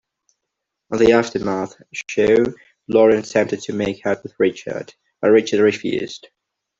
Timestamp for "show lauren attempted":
2.09-3.61